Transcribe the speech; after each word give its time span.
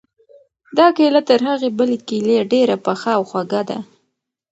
دا 0.77 0.87
کیله 0.97 1.21
تر 1.29 1.39
هغې 1.49 1.69
بلې 1.77 1.97
کیلې 2.07 2.35
ډېره 2.53 2.75
پخه 2.85 3.11
او 3.17 3.23
خوږه 3.29 3.61
ده. 3.69 3.77